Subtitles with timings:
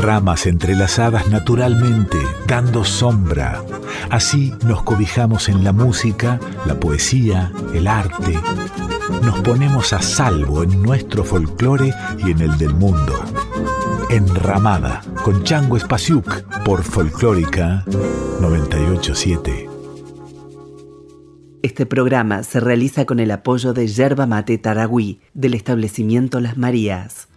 [0.00, 2.16] Ramas entrelazadas naturalmente,
[2.46, 3.62] dando sombra.
[4.08, 8.38] Así nos cobijamos en la música, la poesía, el arte.
[9.22, 11.92] Nos ponemos a salvo en nuestro folclore
[12.24, 13.20] y en el del mundo.
[14.08, 17.84] Enramada, con Chango Espasiuk, por Folclórica
[18.40, 19.69] 987.
[21.62, 27.29] Este programa se realiza con el apoyo de Yerba Mate Taragüí, del establecimiento Las Marías.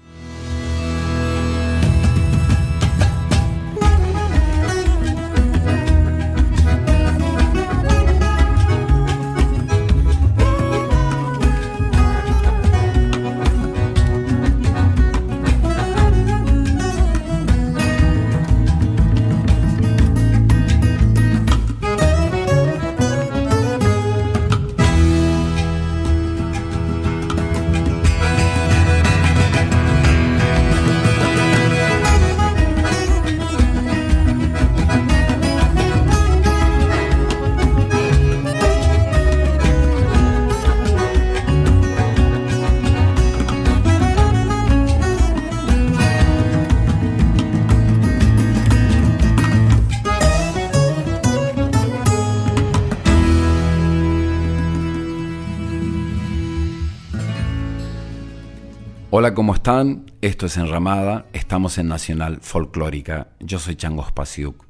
[59.64, 60.12] Están?
[60.20, 63.30] Esto es Enramada, estamos en Nacional Folclórica.
[63.40, 64.68] Yo soy Chango Spasiuk.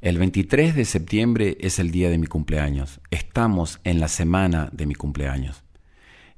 [0.00, 3.02] El 23 de septiembre es el día de mi cumpleaños.
[3.10, 5.62] Estamos en la semana de mi cumpleaños.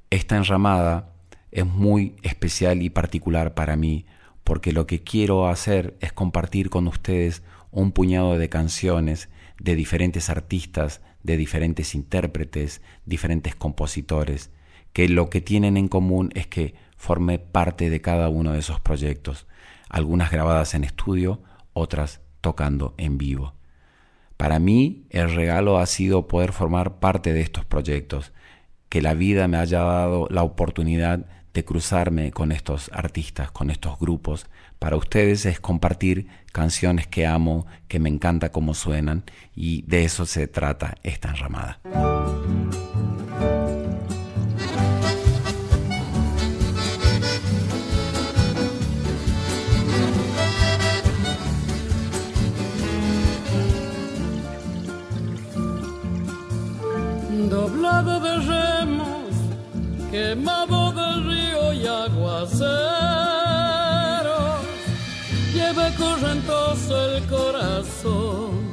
[0.09, 1.13] Esta enramada
[1.49, 4.05] es muy especial y particular para mí
[4.43, 9.29] porque lo que quiero hacer es compartir con ustedes un puñado de canciones
[9.61, 14.49] de diferentes artistas, de diferentes intérpretes, diferentes compositores,
[14.91, 18.79] que lo que tienen en común es que formé parte de cada uno de esos
[18.79, 19.47] proyectos,
[19.89, 21.41] algunas grabadas en estudio,
[21.73, 23.55] otras tocando en vivo.
[24.37, 28.33] Para mí el regalo ha sido poder formar parte de estos proyectos,
[28.87, 31.25] que la vida me haya dado la oportunidad
[31.55, 34.45] de cruzarme con estos artistas, con estos grupos.
[34.77, 39.23] Para ustedes es compartir canciones que amo, que me encanta cómo suenan
[39.55, 41.79] y de eso se trata esta enramada.
[60.11, 62.59] Quemado de río y aguacero,
[65.53, 68.69] lleve correntoso el corazón.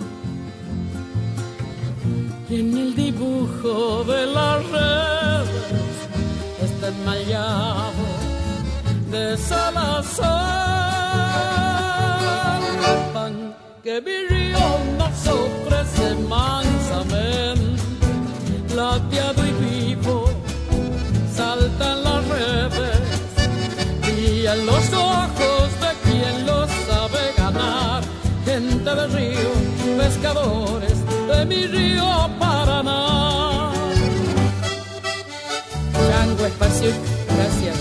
[2.51, 5.95] Y en el dibujo de las redes
[6.65, 8.07] está enmayado
[9.11, 10.29] de Salazar,
[13.15, 14.59] pan que mi río
[15.31, 17.83] ofrece mansamente
[18.69, 19.53] plateado y
[21.79, 23.01] saltan las redes
[24.17, 28.03] y en los ojos de quien lo sabe ganar,
[28.45, 29.51] gente de río,
[29.97, 33.71] pescadores de mi río Paraná.
[36.11, 36.91] Chango Espacio,
[37.37, 37.77] gracias.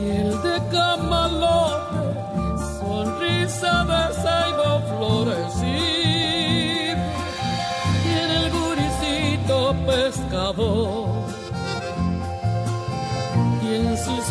[0.00, 2.04] Y el de camalote,
[2.80, 4.01] sonrisa de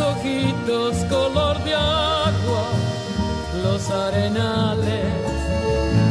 [0.02, 2.66] ojitos color de agua,
[3.64, 5.06] los arenales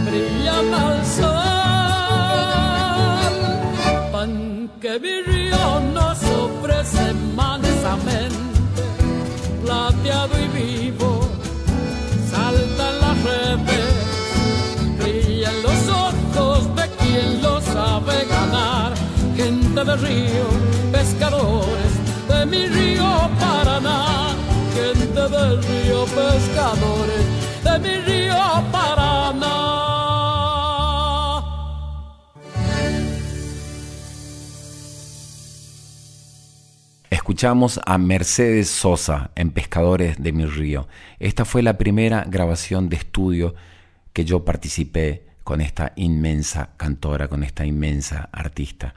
[0.06, 1.40] brillan al sol.
[4.12, 8.36] Pan que mi río nos ofrece mansamente
[9.64, 11.10] plateado y vivo,
[12.30, 13.90] saltan las redes,
[14.98, 18.92] brillan los ojos de quien lo sabe ganar,
[19.36, 20.46] gente de río,
[20.92, 21.79] pescadores
[25.28, 27.26] del río, pescadores
[27.62, 28.34] de mi río
[28.72, 29.80] Paraná.
[37.10, 40.88] Escuchamos a Mercedes Sosa en Pescadores de mi río.
[41.18, 43.54] Esta fue la primera grabación de estudio
[44.12, 48.94] que yo participé con esta inmensa cantora, con esta inmensa artista.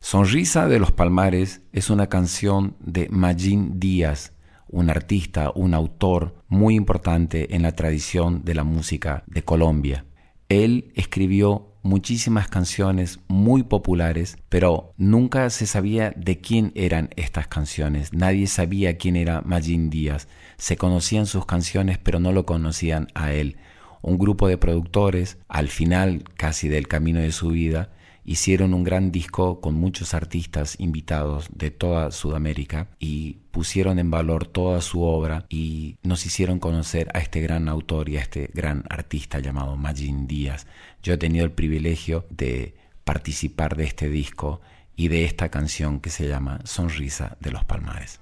[0.00, 4.31] Sonrisa de los Palmares es una canción de Magín Díaz,
[4.72, 10.04] un artista, un autor muy importante en la tradición de la música de Colombia.
[10.48, 18.12] Él escribió muchísimas canciones muy populares, pero nunca se sabía de quién eran estas canciones.
[18.12, 20.28] Nadie sabía quién era Magin Díaz.
[20.56, 23.56] Se conocían sus canciones, pero no lo conocían a él.
[24.00, 27.90] Un grupo de productores, al final casi del camino de su vida,
[28.24, 34.46] hicieron un gran disco con muchos artistas invitados de toda Sudamérica y pusieron en valor
[34.46, 38.84] toda su obra y nos hicieron conocer a este gran autor y a este gran
[38.88, 40.66] artista llamado Magin Díaz.
[41.02, 42.74] Yo he tenido el privilegio de
[43.04, 44.60] participar de este disco
[44.94, 48.20] y de esta canción que se llama Sonrisa de los Palmares.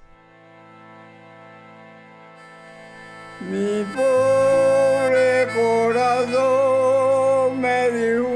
[3.49, 8.30] Mi pobre corazón me dijo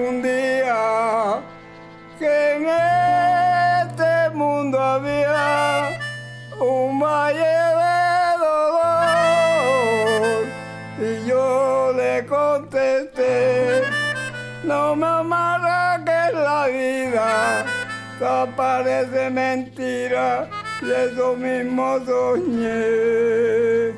[18.56, 20.50] parece mentira
[20.82, 23.94] y eso mismo soñé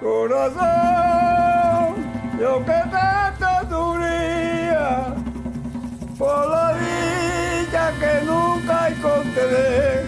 [0.00, 1.54] corazón
[2.38, 5.14] yo que tanto sufría
[6.18, 10.04] por la dicha que nunca encontré.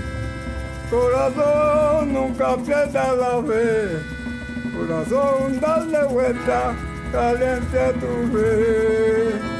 [0.90, 3.98] Corazón, nunca pierda la fe.
[4.76, 6.74] Corazón, dale vuelta,
[7.12, 9.55] caliente tu fe.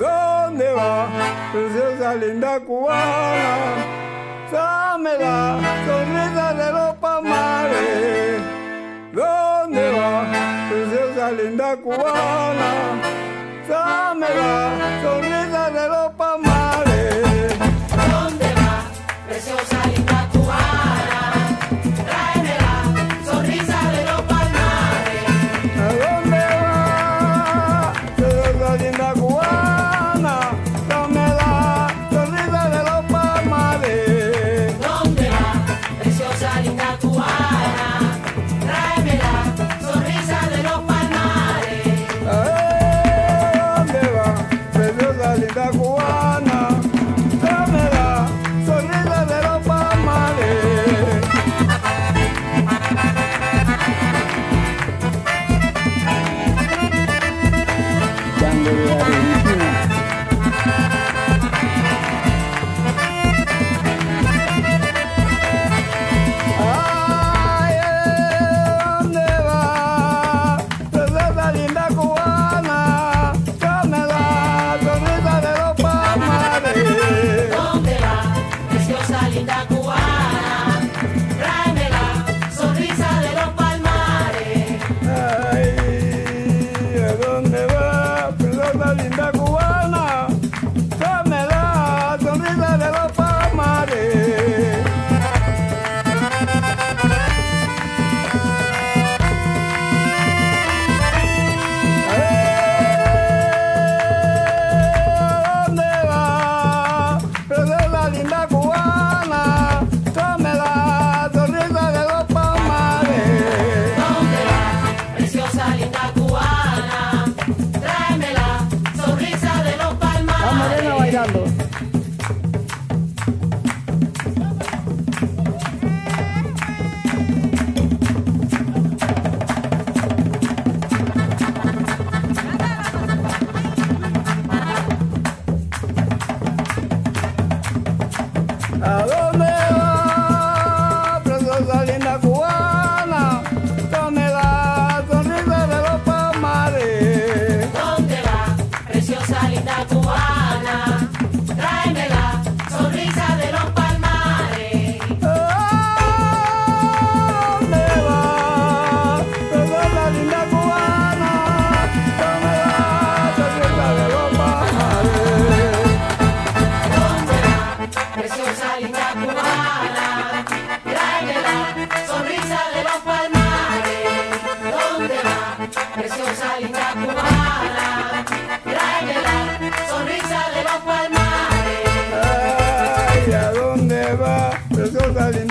[0.00, 1.08] ¿Dónde va,
[1.52, 3.84] preciosa linda cubana?
[4.50, 8.40] Dame la sonrisa de los palmares.
[9.12, 10.24] ¿Dónde va,
[10.70, 12.70] preciosa linda cubana?
[13.68, 15.29] Dame la sonrisa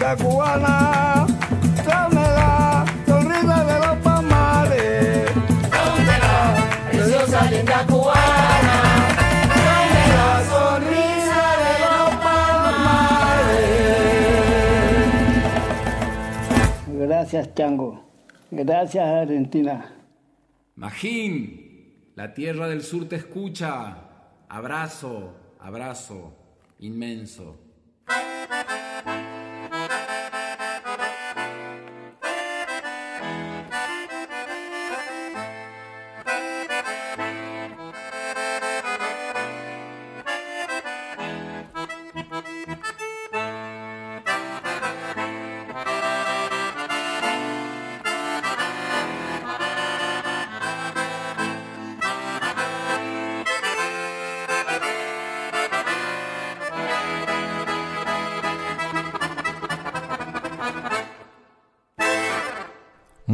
[0.10, 1.28] Linda cubana,
[1.86, 5.30] dame la sonrisa de los palmares.
[5.36, 6.42] ¿Dónde va,
[6.89, 8.78] preciosa linda cubana?
[9.54, 11.74] Tráeme la sonrisa de
[16.98, 17.89] los Gracias, Chango.
[18.50, 19.94] Gracias, Argentina.
[20.75, 23.96] Magín, La tierra del sur te escucha.
[24.50, 26.34] Abrazo, abrazo
[26.80, 27.60] inmenso.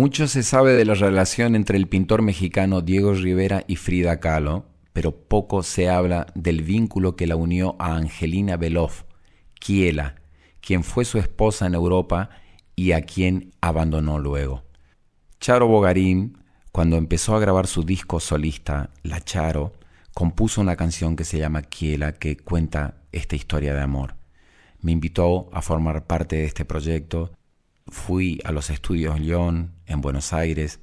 [0.05, 4.67] Mucho se sabe de la relación entre el pintor mexicano Diego Rivera y Frida Kahlo,
[4.93, 9.05] pero poco se habla del vínculo que la unió a Angelina Beloff,
[9.59, 10.13] Kiela,
[10.61, 12.29] quien fue su esposa en Europa
[12.75, 14.63] y a quien abandonó luego.
[15.39, 16.37] Charo Bogarín,
[16.71, 19.73] cuando empezó a grabar su disco solista, La Charo,
[20.13, 24.13] compuso una canción que se llama Kiela que cuenta esta historia de amor.
[24.81, 27.31] Me invitó a formar parte de este proyecto
[27.87, 30.79] fui a los estudios León en Buenos Aires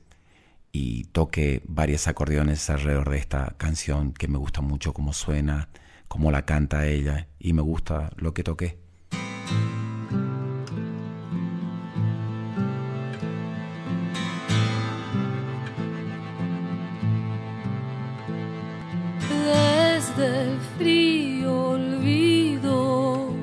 [0.73, 5.69] y toqué varios acordeones alrededor de esta canción que me gusta mucho cómo suena,
[6.09, 8.79] cómo la canta ella y me gusta lo que toqué.
[19.29, 23.35] Desde el frío olvido,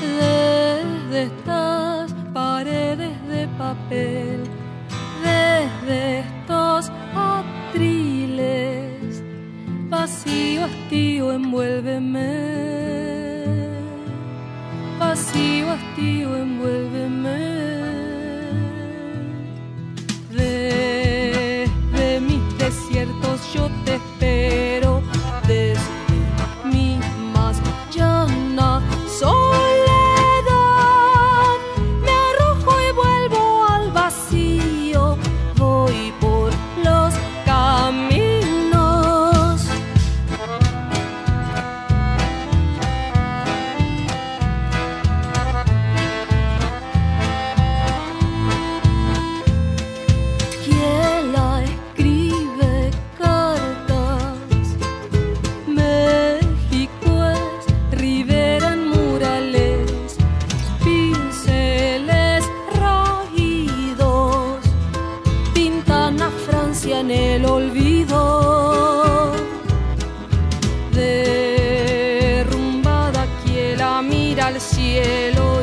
[0.00, 4.35] desde estas paredes de papel,
[10.36, 12.30] vacío, hastío, envuélveme.
[14.98, 17.38] Vacío, hastío, envuélveme.
[20.30, 24.85] Desde mis desiertos yo te espero,
[74.46, 75.55] al cielo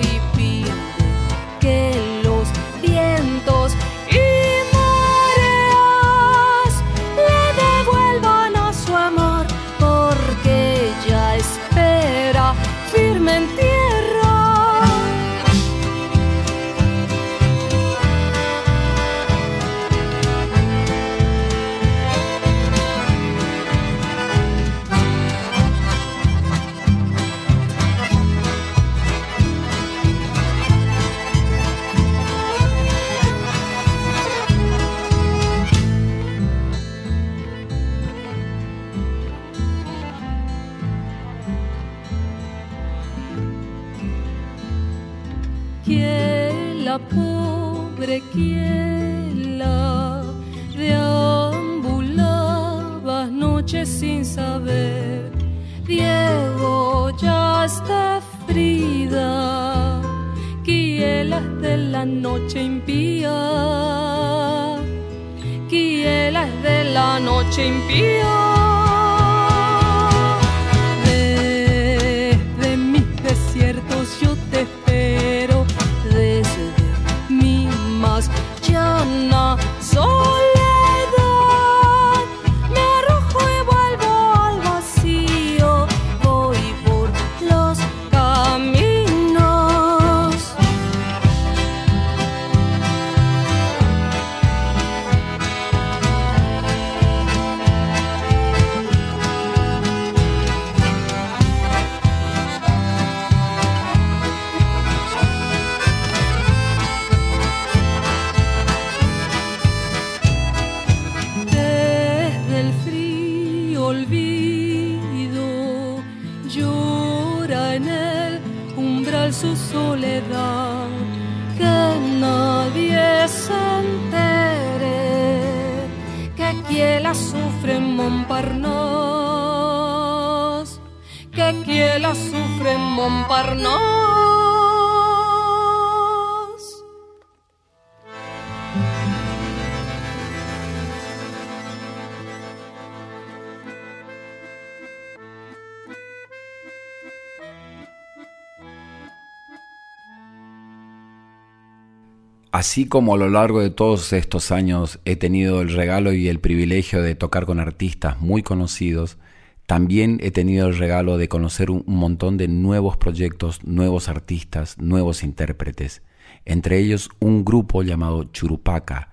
[152.64, 156.40] Así como a lo largo de todos estos años he tenido el regalo y el
[156.40, 159.18] privilegio de tocar con artistas muy conocidos,
[159.66, 165.26] también he tenido el regalo de conocer un montón de nuevos proyectos, nuevos artistas, nuevos
[165.26, 166.04] intérpretes,
[166.46, 169.12] entre ellos un grupo llamado Churupaca.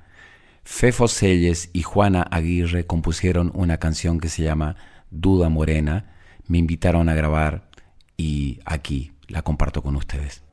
[0.63, 4.77] Fefo Selles y Juana Aguirre compusieron una canción que se llama
[5.11, 6.15] Duda Morena,
[6.47, 7.69] me invitaron a grabar
[8.17, 10.45] y aquí la comparto con ustedes.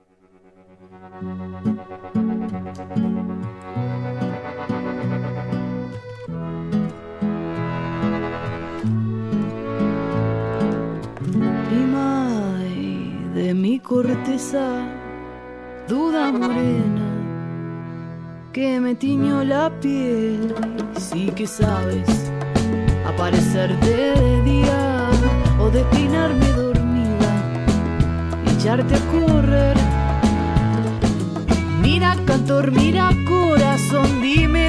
[13.48, 14.68] De mi corteza,
[15.88, 17.08] duda morena,
[18.51, 20.54] que me tiñó la piel.
[20.98, 22.10] Sí que sabes
[23.06, 25.10] aparecerte de día
[25.62, 27.32] o declinarme dormida
[28.51, 29.77] echarte a correr
[31.82, 34.66] Mira cantor, mira corazón, dime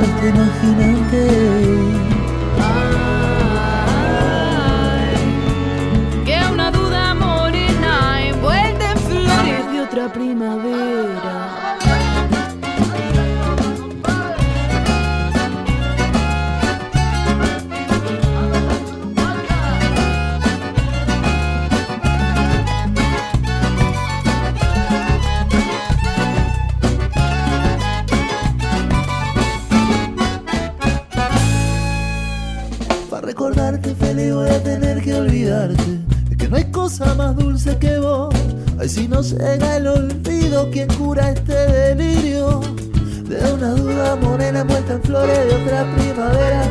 [0.00, 1.20] para este imaginante.
[4.98, 10.69] ay, que una duda morena envuelta en flores de otra primavera.
[36.90, 38.34] Cosa más dulce que vos.
[38.78, 42.60] Ay, si no llega el olvido, ¿quién cura este delirio?
[43.28, 46.62] De una duda morena envuelta en flores de otra primavera.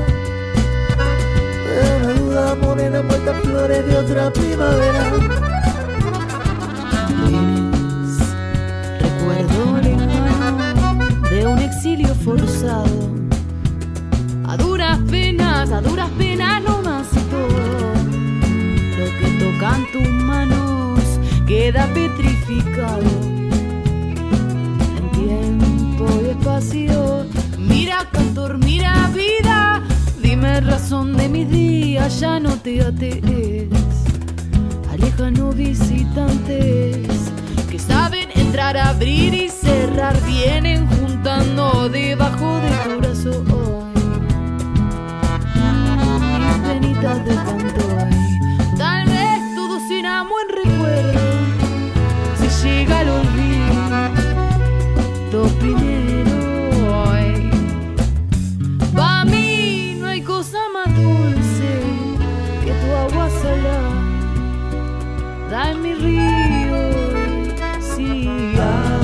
[1.68, 5.04] De una duda morena en flores de otra primavera.
[9.00, 13.10] Recuerdo lejano de un exilio forzado.
[14.48, 16.29] A duras penas, a duras penas
[28.50, 29.84] cantor, mira vida.
[30.22, 33.70] Dime razón de mis días, ya no te atees
[34.92, 37.08] alejanos visitantes
[37.70, 42.70] que saben entrar, abrir y cerrar, vienen juntando debajo de.
[46.40, 48.19] Mis penitas de
[65.82, 66.78] mi río.
[67.96, 69.00] Sí, ay.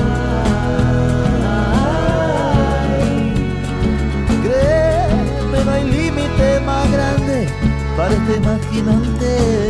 [4.42, 7.46] Créeme, no hay límite más grande
[7.96, 9.65] para este imaginante.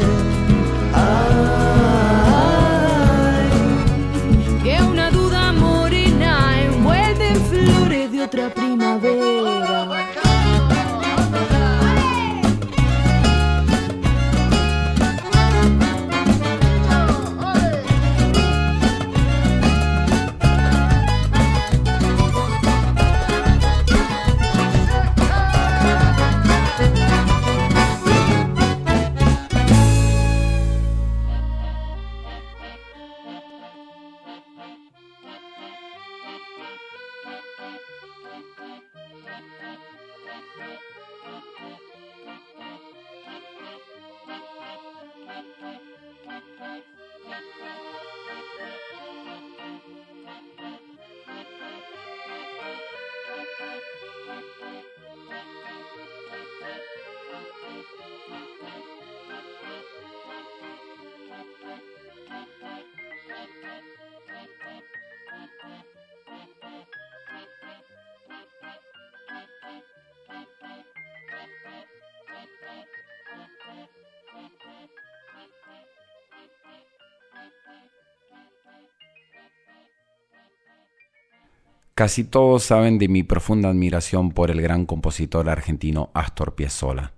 [81.96, 87.14] Casi todos saben de mi profunda admiración por el gran compositor argentino Astor Piazzolla.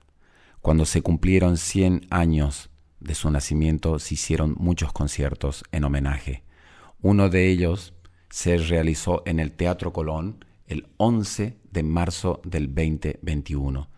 [0.61, 6.45] Cuando se cumplieron 100 años de su nacimiento, se hicieron muchos conciertos en homenaje.
[7.03, 7.93] Uno de ellos
[8.31, 13.91] se realizó en el Teatro Colón el 11 de marzo del 2021.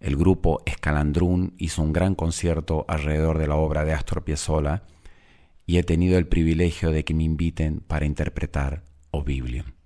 [0.00, 4.82] El grupo Escalandrún hizo un gran concierto alrededor de la obra de Astor Piazzolla
[5.64, 9.83] y he tenido el privilegio de que me inviten para interpretar Oblivion.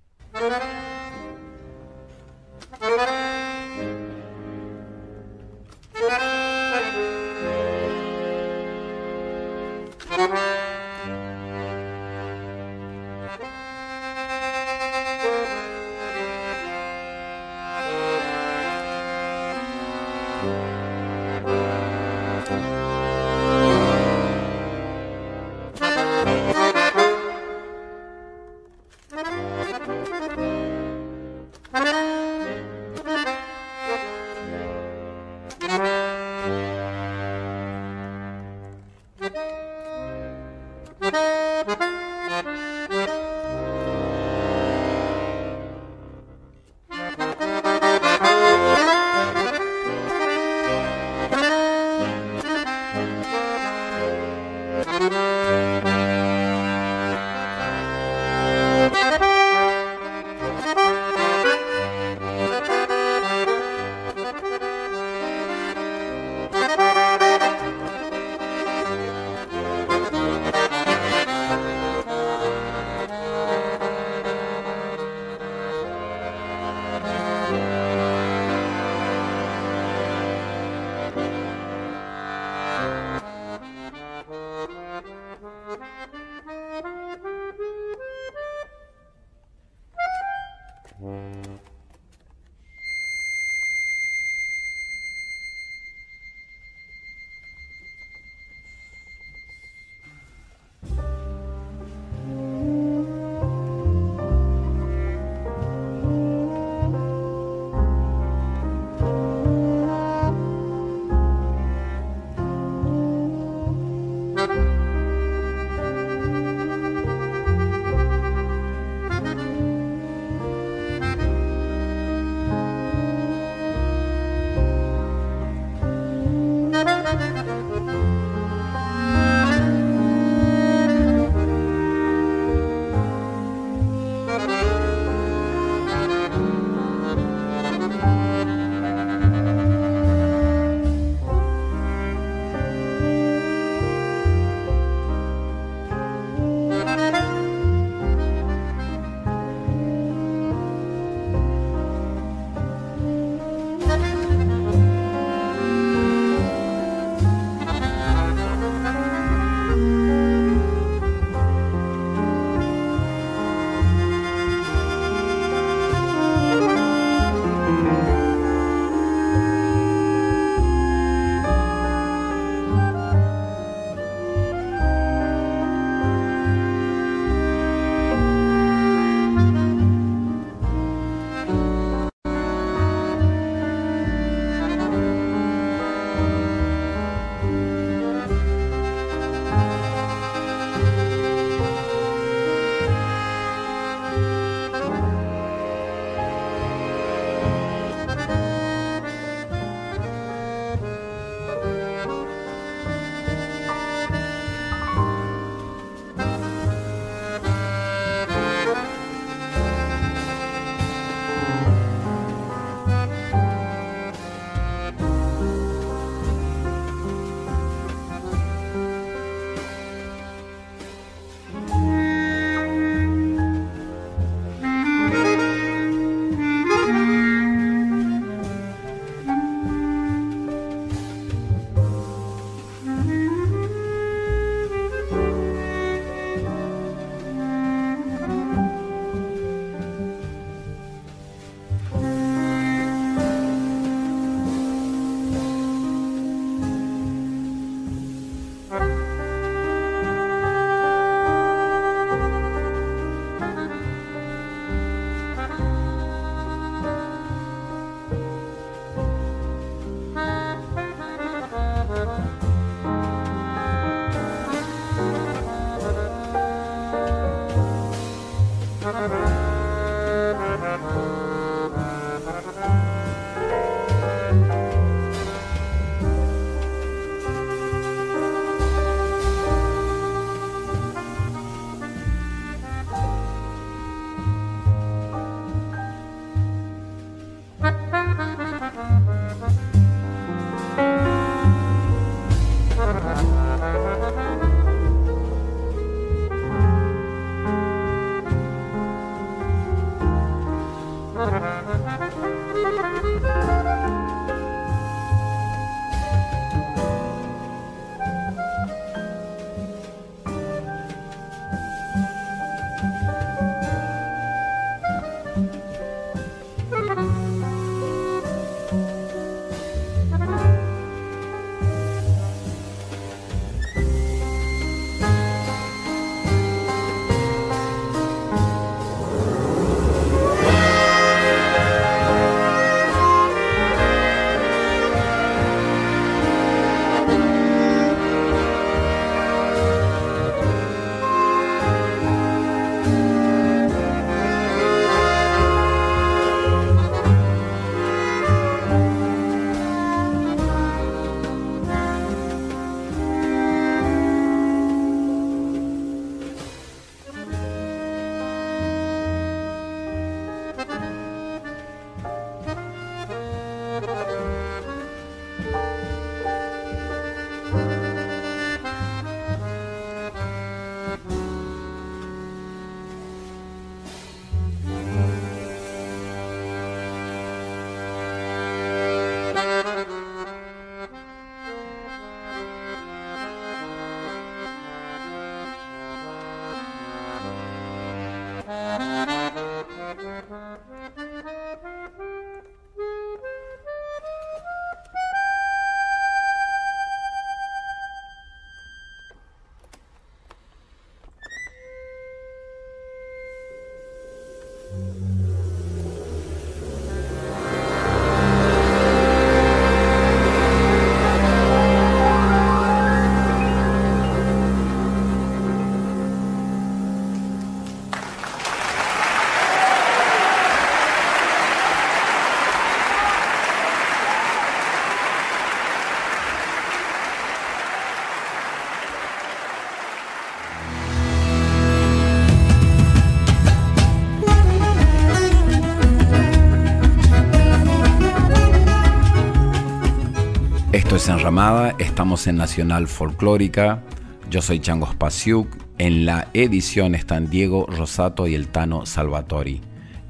[441.19, 443.83] Enramada, estamos en Nacional Folclórica.
[444.31, 445.49] Yo soy Changos Pasiuk.
[445.77, 449.59] En la edición están Diego Rosato y el Tano Salvatori.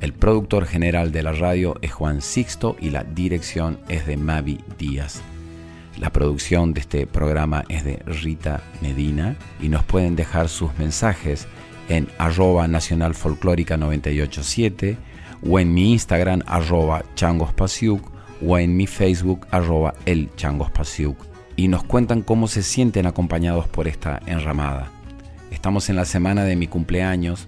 [0.02, 4.60] El productor general de la radio es Juan Sixto y la dirección es de Mavi
[4.78, 5.24] Díaz.
[5.98, 11.48] La producción de este programa es de Rita Medina y nos pueden dejar sus mensajes
[11.89, 14.95] en arroba nacional folclórica 987
[15.50, 20.30] o en mi Instagram arroba changospasiuk o en mi Facebook arroba el
[21.56, 24.91] y nos cuentan cómo se sienten acompañados por esta enramada.
[25.52, 27.47] Estamos en la semana de mi cumpleaños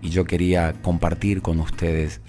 [0.00, 2.20] y yo quería compartir con ustedes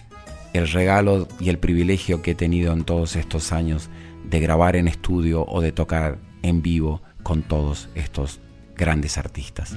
[0.53, 3.89] el regalo y el privilegio que he tenido en todos estos años
[4.23, 8.39] de grabar en estudio o de tocar en vivo con todos estos
[8.75, 9.75] grandes artistas.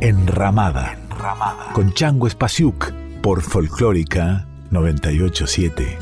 [0.00, 1.07] Enramada
[1.72, 5.98] con Chango Espasiuk por Folclórica 987.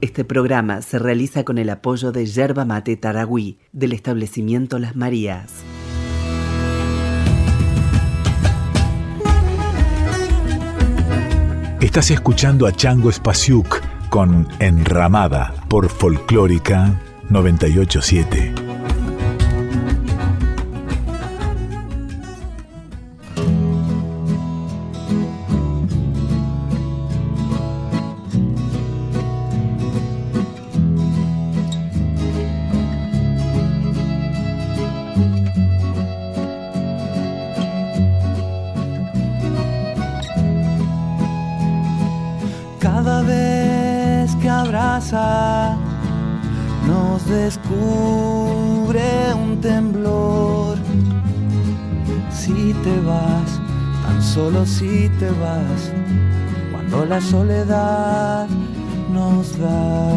[0.00, 5.52] Este programa se realiza con el apoyo de Yerba Mate Taragüí del establecimiento Las Marías.
[11.80, 18.65] Estás escuchando a Chango Espasiuk con Enramada por Folclórica 987.
[55.18, 55.92] Te vas,
[56.72, 58.46] cuando la soledad
[59.12, 60.10] nos da.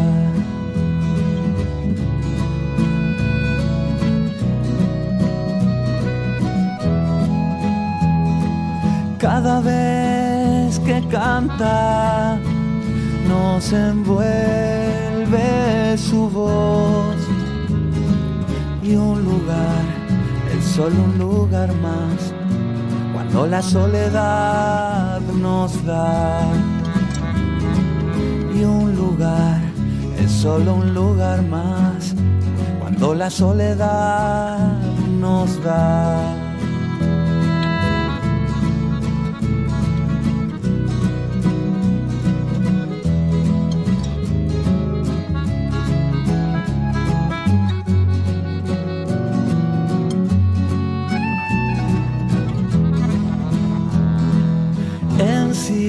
[9.18, 12.38] Cada vez que canta,
[13.28, 15.38] nos envuelve
[15.96, 17.16] su voz
[18.82, 19.84] y un lugar,
[20.56, 22.34] es solo un lugar más
[23.32, 24.89] no la soledad
[25.40, 26.52] nos da.
[28.54, 29.60] Y un lugar
[30.18, 32.14] es solo un lugar más
[32.80, 34.58] cuando la soledad
[35.18, 36.49] nos da.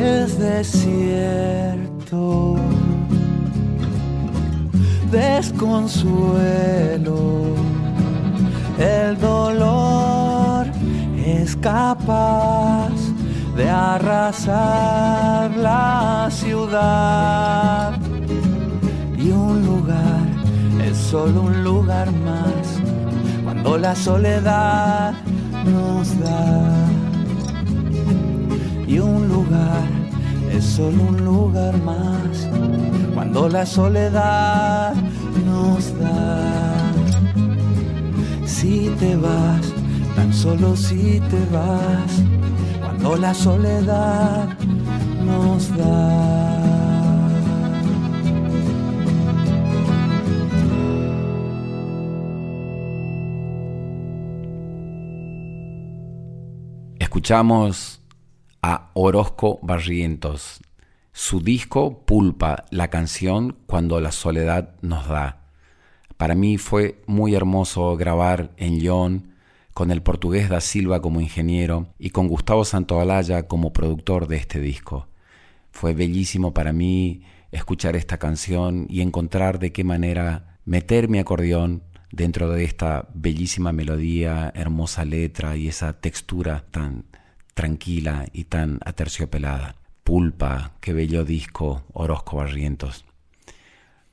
[0.00, 1.36] Es desierto,
[5.10, 6.36] desconsuelo,
[8.78, 10.66] el dolor
[11.24, 12.92] es capaz
[13.56, 17.98] de arrasar la ciudad.
[19.18, 20.30] Y un lugar
[21.10, 22.80] solo un lugar más
[23.42, 25.12] cuando la soledad
[25.64, 26.79] nos da.
[28.90, 29.88] Y un lugar
[30.52, 32.48] es solo un lugar más
[33.14, 34.94] cuando la soledad
[35.46, 36.92] nos da.
[38.44, 39.72] Si te vas,
[40.16, 42.20] tan solo si te vas,
[42.80, 44.58] cuando la soledad
[45.24, 47.28] nos da.
[56.98, 57.99] Escuchamos
[58.62, 60.60] a Orozco Barrientos,
[61.12, 65.44] su disco Pulpa, la canción Cuando la soledad nos da.
[66.16, 69.34] Para mí fue muy hermoso grabar en Lyon
[69.72, 74.60] con el portugués da Silva como ingeniero y con Gustavo Santoalaya como productor de este
[74.60, 75.08] disco.
[75.70, 81.82] Fue bellísimo para mí escuchar esta canción y encontrar de qué manera meter mi acordeón
[82.12, 87.04] dentro de esta bellísima melodía, hermosa letra y esa textura tan
[87.60, 89.76] tranquila y tan aterciopelada.
[90.02, 93.04] Pulpa, qué bello disco, Orozco Barrientos.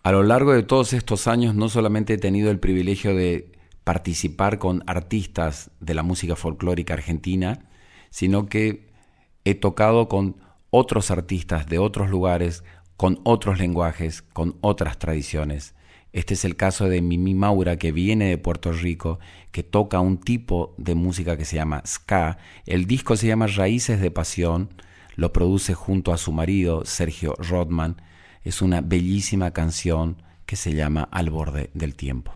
[0.03, 3.53] A lo largo de todos estos años no solamente he tenido el privilegio de
[3.86, 7.69] participar con artistas de la música folclórica argentina,
[8.10, 8.89] sino que
[9.45, 10.36] he tocado con
[10.69, 12.65] otros artistas de otros lugares,
[12.97, 15.73] con otros lenguajes, con otras tradiciones.
[16.13, 19.19] Este es el caso de Mimi Maura, que viene de Puerto Rico,
[19.51, 22.37] que toca un tipo de música que se llama ska.
[22.65, 24.69] El disco se llama Raíces de Pasión,
[25.15, 28.01] lo produce junto a su marido, Sergio Rodman.
[28.43, 32.33] Es una bellísima canción que se llama Al borde del tiempo.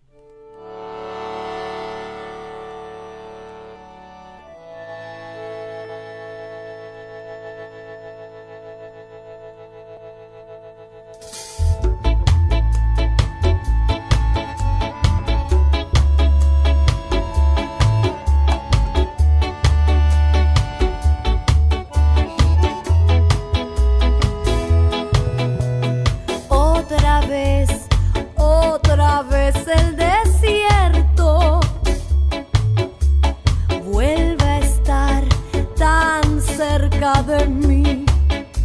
[36.72, 38.06] Cerca de mí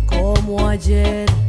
[0.07, 1.46] como ayer.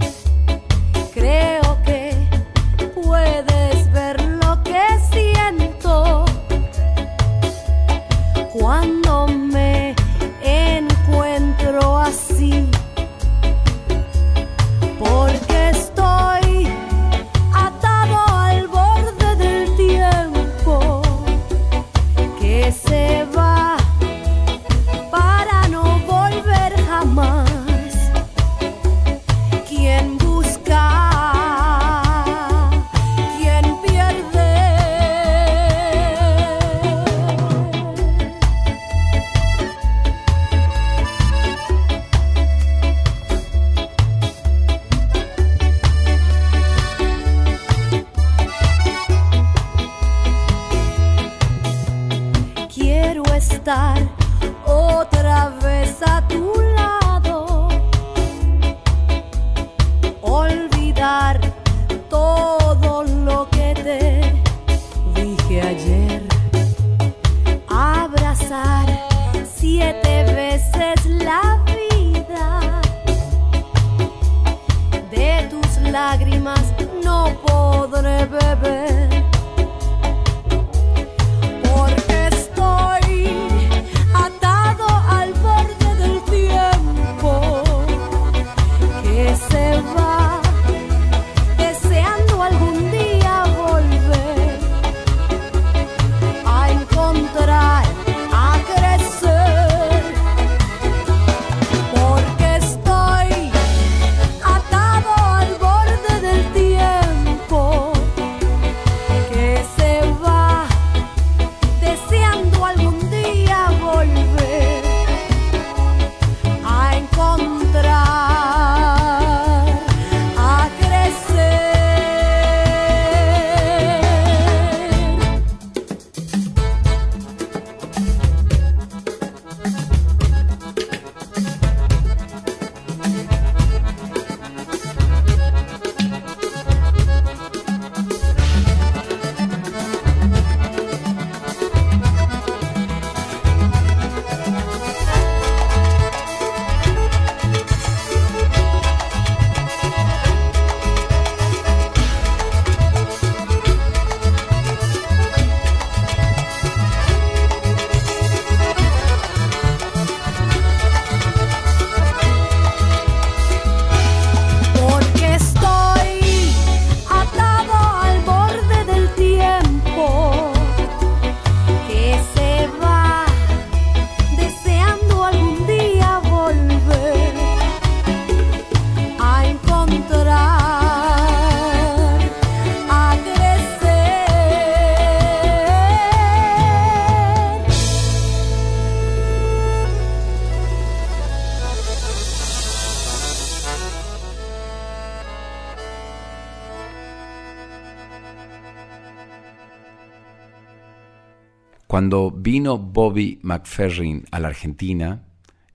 [202.58, 205.28] Vino Bobby McFerrin a la Argentina,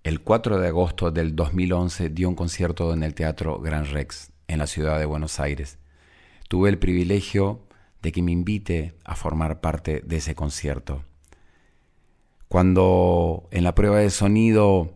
[0.03, 4.59] el 4 de agosto del 2011 dio un concierto en el Teatro Gran Rex, en
[4.59, 5.79] la ciudad de Buenos Aires.
[6.49, 7.61] Tuve el privilegio
[8.03, 11.05] de que me invite a formar parte de ese concierto.
[12.49, 14.93] Cuando en la prueba de sonido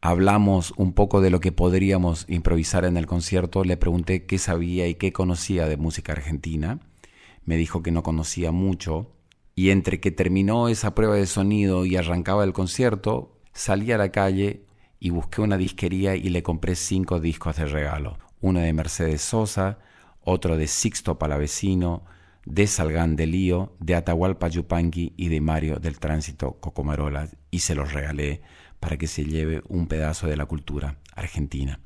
[0.00, 4.88] hablamos un poco de lo que podríamos improvisar en el concierto, le pregunté qué sabía
[4.88, 6.80] y qué conocía de música argentina.
[7.44, 9.12] Me dijo que no conocía mucho.
[9.58, 14.12] Y entre que terminó esa prueba de sonido y arrancaba el concierto, salí a la
[14.12, 14.66] calle
[15.00, 18.18] y busqué una disquería y le compré cinco discos de regalo.
[18.42, 19.78] Uno de Mercedes Sosa,
[20.20, 22.04] otro de Sixto Palavecino,
[22.44, 27.74] de Salgán de Lío, de Atahualpa Yupanqui y de Mario del Tránsito Cocomarola y se
[27.74, 28.42] los regalé
[28.78, 31.80] para que se lleve un pedazo de la cultura argentina.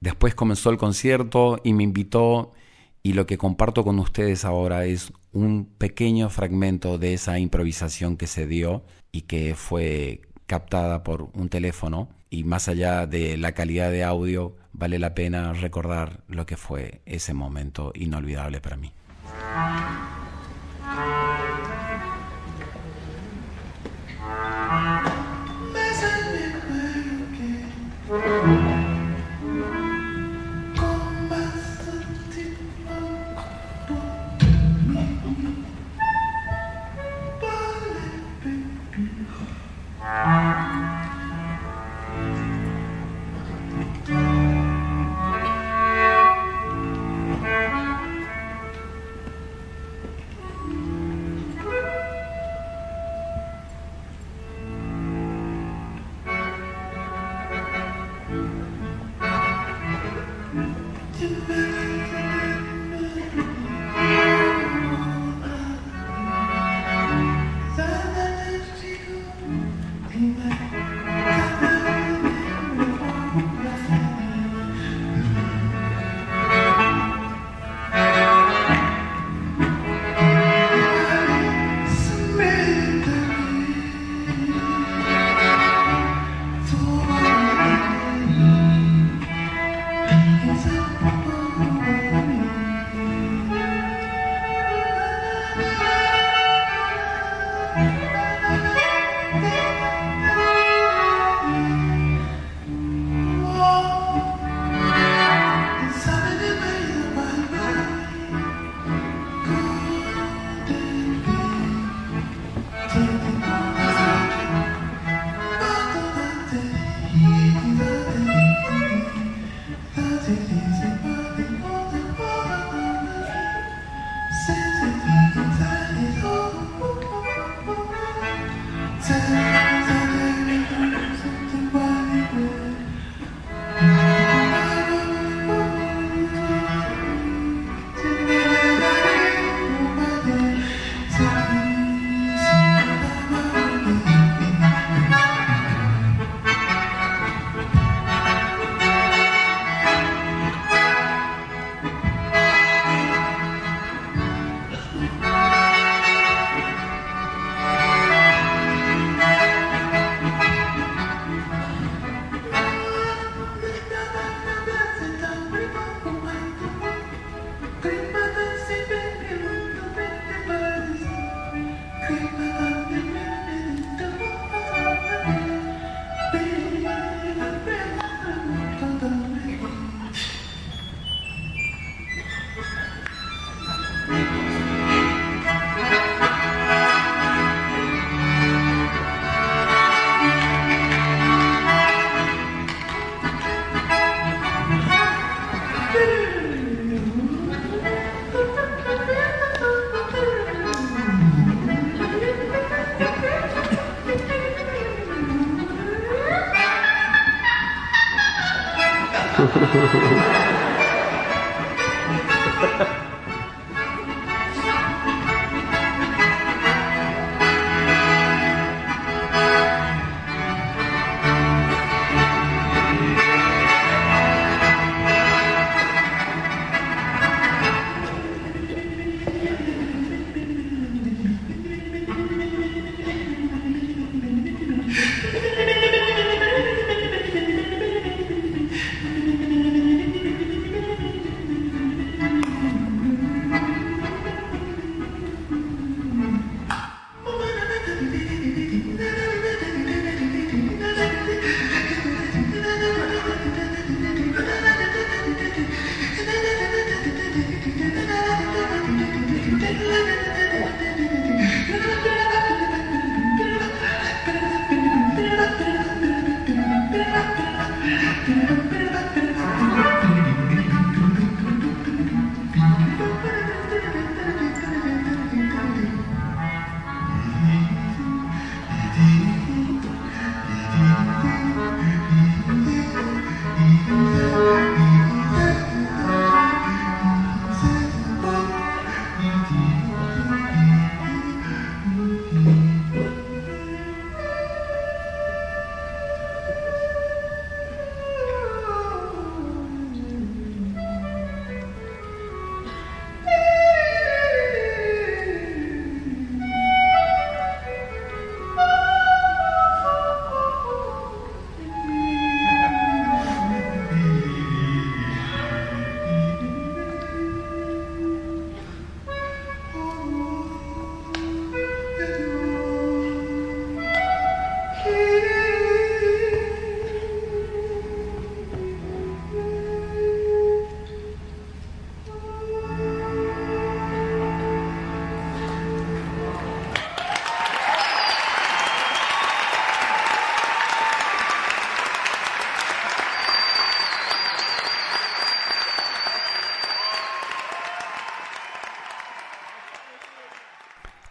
[0.00, 2.52] Después comenzó el concierto y me invitó
[3.02, 8.26] y lo que comparto con ustedes ahora es un pequeño fragmento de esa improvisación que
[8.26, 13.90] se dio y que fue captada por un teléfono y más allá de la calidad
[13.90, 18.92] de audio vale la pena recordar lo que fue ese momento inolvidable para mí.
[70.42, 70.81] Bye.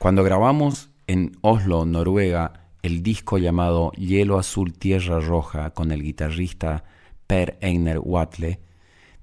[0.02, 6.86] Cuando grabamos en Oslo, Noruega, el disco llamado Hielo Azul Tierra Roja con el guitarrista
[7.28, 8.62] Per Einar Watle,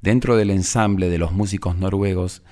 [0.01, 2.45] dentro del ensamble de los músicos noruegos,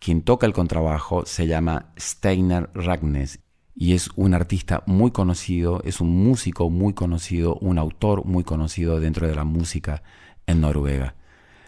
[0.00, 3.38] quien toca el contrabajo se llama Steinar Ragnes
[3.76, 8.98] y es un artista muy conocido, es un músico muy conocido, un autor muy conocido
[8.98, 10.02] dentro de la música
[10.48, 11.14] en Noruega.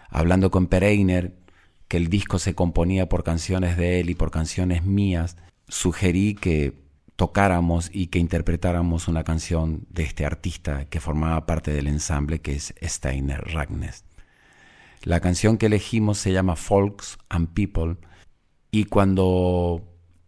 [0.08, 1.34] Hablando con Per Einar,
[1.86, 5.36] que el disco se componía por canciones de él y por canciones mías,
[5.70, 6.74] sugerí que
[7.16, 12.54] tocáramos y que interpretáramos una canción de este artista que formaba parte del ensamble que
[12.54, 14.04] es Steiner Ragnes.
[15.02, 17.96] La canción que elegimos se llama Folks and People
[18.70, 19.86] y cuando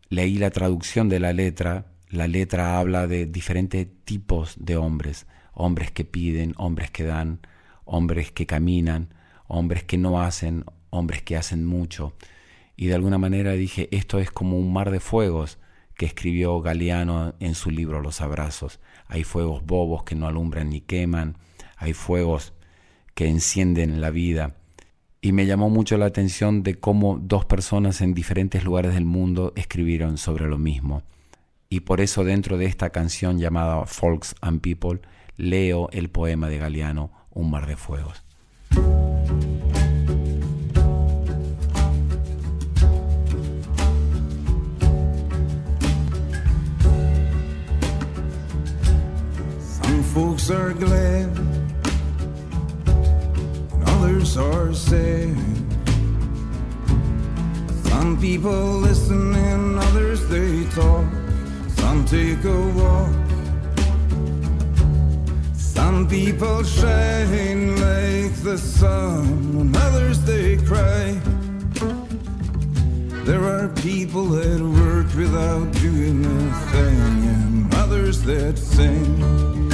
[0.08, 5.90] leí la traducción de la letra, la letra habla de diferentes tipos de hombres, hombres
[5.90, 7.40] que piden, hombres que dan,
[7.84, 9.14] hombres que caminan,
[9.46, 12.14] hombres que no hacen, hombres que hacen mucho.
[12.82, 15.60] Y de alguna manera dije, esto es como un mar de fuegos
[15.94, 18.80] que escribió Galeano en su libro Los Abrazos.
[19.06, 21.36] Hay fuegos bobos que no alumbran ni queman,
[21.76, 22.54] hay fuegos
[23.14, 24.56] que encienden la vida.
[25.20, 29.52] Y me llamó mucho la atención de cómo dos personas en diferentes lugares del mundo
[29.54, 31.04] escribieron sobre lo mismo.
[31.68, 35.02] Y por eso dentro de esta canción llamada Folks and People
[35.36, 38.24] leo el poema de Galeano, Un mar de fuegos.
[50.12, 51.72] Folks are glad, and
[53.86, 55.34] others are sad.
[57.84, 61.06] Some people listen and others they talk.
[61.76, 63.14] Some take a walk.
[65.54, 69.24] Some people shine like the sun,
[69.60, 71.18] and others they cry.
[73.24, 77.00] There are people that work without doing a thing,
[77.34, 79.72] and others that sing.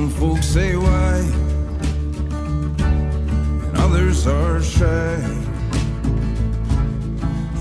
[0.00, 1.16] Some folks say why,
[3.66, 5.20] and others are shy.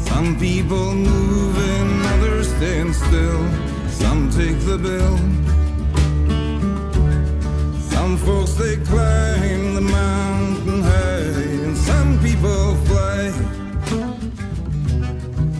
[0.07, 3.45] Some people move and others stand still.
[3.89, 5.17] Some take the bill.
[7.91, 13.33] Some folks they climb the mountain high, and some people fly.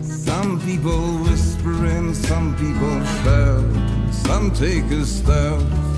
[0.01, 3.65] Some people whisper and some people shout.
[4.13, 5.88] Some take a stout.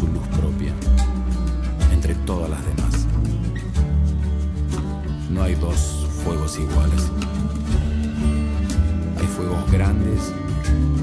[0.00, 0.72] Su luz propia
[1.92, 3.06] entre todas las demás.
[5.30, 7.10] No hay dos fuegos iguales.
[9.18, 10.32] Hay fuegos grandes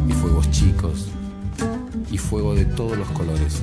[0.09, 1.09] y fuegos chicos
[2.11, 3.61] y fuego de todos los colores.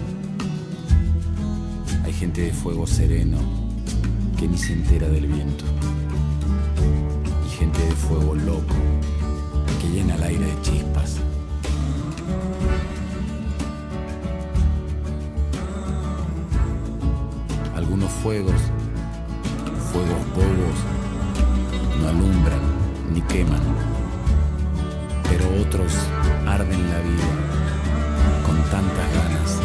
[2.05, 3.39] Hay gente de fuego sereno
[4.39, 5.65] que ni se entera del viento.
[7.45, 8.77] Y gente de fuego loco
[9.81, 11.19] que llena el aire de chispas.
[18.25, 18.63] Fuegos,
[19.93, 20.79] fuegos bobos,
[22.01, 22.59] no alumbran
[23.13, 23.61] ni queman,
[25.29, 25.93] pero otros
[26.47, 27.29] arden la vida
[28.47, 29.61] con tantas ganas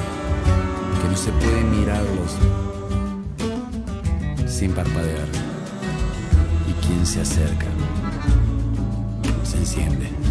[1.01, 2.35] que no se puede mirarlos
[4.45, 5.29] sin parpadear.
[6.67, 7.67] Y quien se acerca
[9.45, 10.28] se enciende.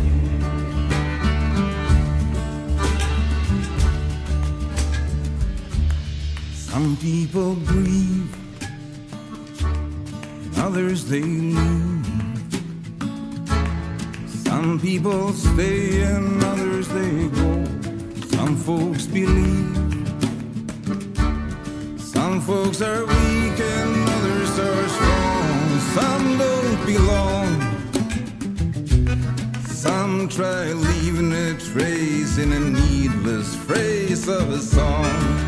[6.89, 8.35] Some people grieve,
[10.57, 12.07] others they leave.
[14.27, 17.65] Some people stay and others they go.
[18.29, 19.77] Some folks believe.
[22.01, 25.81] Some folks are weak and others are strong.
[25.95, 27.51] Some don't belong.
[29.67, 35.48] Some try leaving a trace in a needless phrase of a song.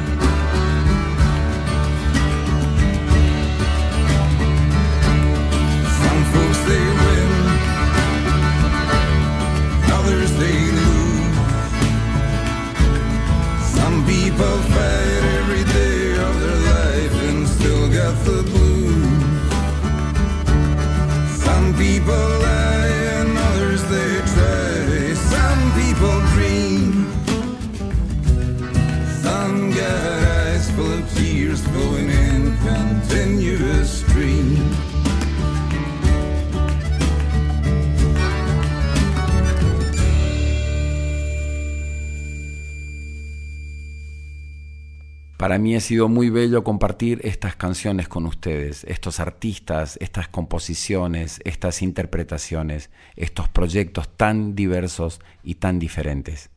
[45.51, 51.41] Para mí ha sido muy bello compartir estas canciones con ustedes, estos artistas, estas composiciones,
[51.45, 56.51] estas interpretaciones, estos proyectos tan diversos y tan diferentes.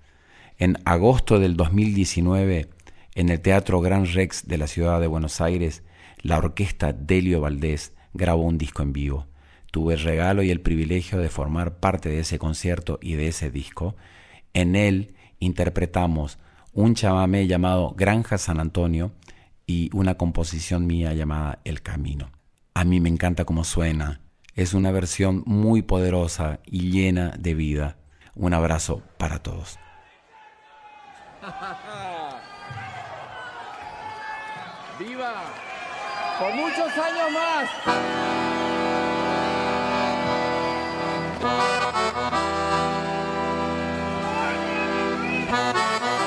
[0.59, 2.69] En agosto del 2019,
[3.15, 5.81] en el Teatro Gran Rex de la ciudad de Buenos Aires,
[6.21, 9.25] la orquesta Delio Valdés grabó un disco en vivo.
[9.71, 13.49] Tuve el regalo y el privilegio de formar parte de ese concierto y de ese
[13.49, 13.95] disco.
[14.53, 16.37] En él interpretamos
[16.73, 19.13] un chamamé llamado Granja San Antonio
[19.65, 22.29] y una composición mía llamada El Camino.
[22.73, 24.19] A mí me encanta cómo suena.
[24.55, 27.95] Es una versión muy poderosa y llena de vida.
[28.35, 29.79] Un abrazo para todos.
[34.99, 35.33] ¡Viva!
[36.39, 37.69] ¡Por muchos años más!